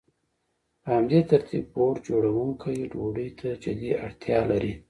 په 0.81 0.87
همدې 0.95 1.19
ترتیب 1.31 1.65
بوټ 1.73 1.95
جوړونکی 2.07 2.77
ډوډۍ 2.91 3.29
ته 3.39 3.49
جدي 3.63 3.91
اړتیا 4.05 4.39
لري 4.51 4.73